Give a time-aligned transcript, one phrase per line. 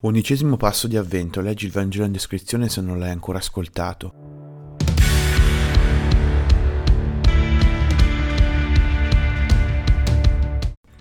[0.00, 4.12] Undicesimo passo di avvento, leggi il Vangelo in descrizione se non l'hai ancora ascoltato.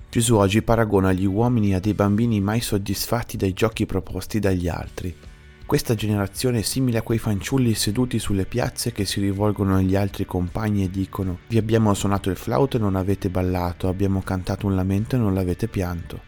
[0.10, 5.16] Gesù oggi paragona gli uomini a dei bambini mai soddisfatti dai giochi proposti dagli altri.
[5.64, 10.25] Questa generazione è simile a quei fanciulli seduti sulle piazze che si rivolgono agli altri
[10.25, 14.73] compagni e dicono Vi abbiamo suonato il flauto e non avete ballato, abbiamo cantato un
[14.73, 16.20] lamento e non l'avete pianto.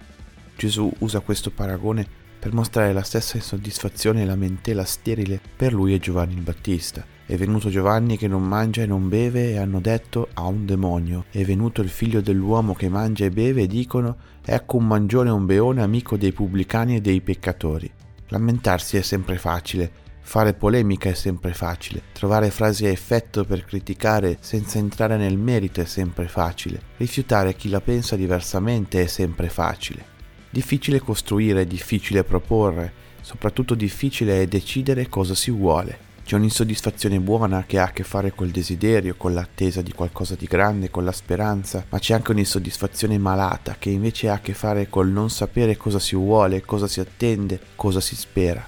[0.55, 6.00] Gesù usa questo paragone per mostrare la stessa insoddisfazione e lamentela sterile per lui e
[6.00, 7.05] Giovanni il Battista.
[7.25, 11.25] È venuto Giovanni che non mangia e non beve e hanno detto ha un demonio.
[11.29, 15.33] È venuto il figlio dell'uomo che mangia e beve e dicono ecco un mangione e
[15.33, 17.91] un beone amico dei pubblicani e dei peccatori.
[18.29, 24.37] Lamentarsi è sempre facile, fare polemica è sempre facile, trovare frasi a effetto per criticare
[24.39, 30.17] senza entrare nel merito è sempre facile, rifiutare chi la pensa diversamente è sempre facile.
[30.51, 36.08] Difficile costruire, difficile proporre, soprattutto difficile è decidere cosa si vuole.
[36.23, 40.47] C'è un'insoddisfazione buona che ha a che fare col desiderio, con l'attesa di qualcosa di
[40.47, 44.89] grande, con la speranza, ma c'è anche un'insoddisfazione malata che invece ha a che fare
[44.89, 48.67] col non sapere cosa si vuole, cosa si attende, cosa si spera.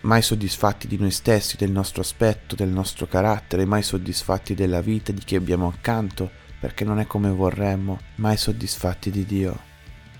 [0.00, 5.12] Mai soddisfatti di noi stessi, del nostro aspetto, del nostro carattere, mai soddisfatti della vita
[5.12, 6.28] di chi abbiamo accanto,
[6.58, 9.68] perché non è come vorremmo, mai soddisfatti di Dio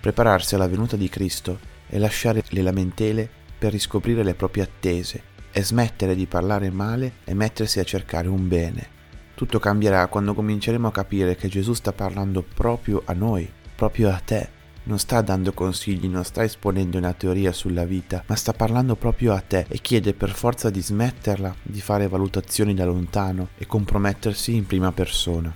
[0.00, 5.62] prepararsi alla venuta di Cristo e lasciare le lamentele per riscoprire le proprie attese e
[5.62, 8.98] smettere di parlare male e mettersi a cercare un bene.
[9.34, 14.20] Tutto cambierà quando cominceremo a capire che Gesù sta parlando proprio a noi, proprio a
[14.24, 14.58] te.
[14.82, 19.34] Non sta dando consigli, non sta esponendo una teoria sulla vita, ma sta parlando proprio
[19.34, 24.54] a te e chiede per forza di smetterla di fare valutazioni da lontano e compromettersi
[24.54, 25.54] in prima persona.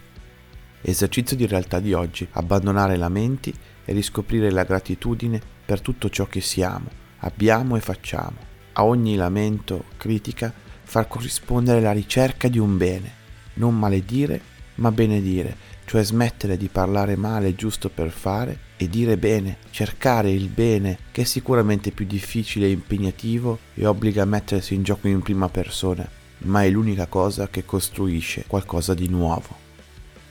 [0.86, 3.50] Esercizio di realtà di oggi, abbandonare lamenti
[3.86, 6.90] e riscoprire la gratitudine per tutto ciò che siamo,
[7.20, 8.36] abbiamo e facciamo.
[8.74, 13.10] A ogni lamento, critica, far corrispondere la ricerca di un bene,
[13.55, 14.39] non maledire,
[14.74, 15.56] ma benedire,
[15.86, 21.23] cioè smettere di parlare male giusto per fare e dire bene, cercare il bene, che
[21.23, 26.06] è sicuramente più difficile e impegnativo e obbliga a mettersi in gioco in prima persona,
[26.40, 29.64] ma è l'unica cosa che costruisce qualcosa di nuovo.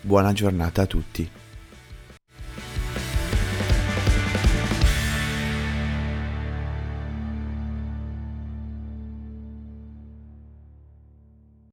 [0.05, 1.29] Buona giornata a tutti.